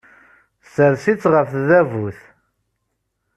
Ssers-itt 0.65 1.29
ɣef 1.33 1.47
tdabut. 1.53 2.19